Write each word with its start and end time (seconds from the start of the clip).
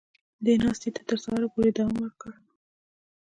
دې 0.45 0.53
ناستې 0.63 0.89
تر 1.09 1.17
سهاره 1.23 1.47
پورې 1.53 1.71
دوام 1.77 1.95
وکړ 2.01 2.31